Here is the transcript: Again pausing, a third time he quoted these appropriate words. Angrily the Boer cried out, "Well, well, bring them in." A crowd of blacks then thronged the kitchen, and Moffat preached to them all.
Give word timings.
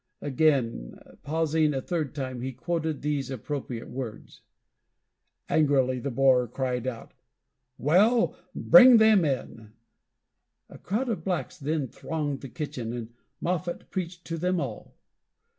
Again 0.23 0.99
pausing, 1.21 1.75
a 1.75 1.79
third 1.83 2.15
time 2.15 2.41
he 2.41 2.53
quoted 2.53 3.03
these 3.03 3.29
appropriate 3.29 3.87
words. 3.87 4.41
Angrily 5.47 5.99
the 5.99 6.09
Boer 6.09 6.47
cried 6.47 6.87
out, 6.87 7.13
"Well, 7.77 8.29
well, 8.29 8.35
bring 8.55 8.97
them 8.97 9.23
in." 9.23 9.73
A 10.71 10.79
crowd 10.79 11.09
of 11.09 11.23
blacks 11.23 11.59
then 11.59 11.87
thronged 11.87 12.41
the 12.41 12.49
kitchen, 12.49 12.91
and 12.93 13.13
Moffat 13.39 13.91
preached 13.91 14.25
to 14.25 14.39
them 14.39 14.59
all. 14.59 14.95